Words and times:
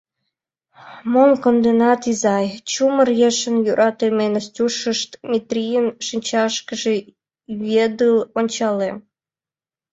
—Мом 1.11 1.31
конденат, 1.43 2.01
изай?— 2.11 2.47
чумыр 2.71 3.09
ешын 3.27 3.55
йӧратыме 3.65 4.25
Настюшышт 4.33 5.09
Метрийын 5.29 5.87
шинчашкыже 6.07 6.93
ӱедыл 7.53 8.15
ончале. 8.39 8.89